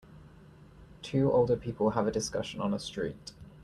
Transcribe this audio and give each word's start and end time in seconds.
Two 1.03 1.31
older 1.31 1.55
people 1.55 1.91
have 1.91 2.07
a 2.07 2.11
discussion 2.11 2.59
on 2.59 2.73
a 2.73 2.79
street. 2.79 3.33